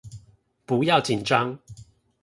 [0.65, 1.59] 不要緊張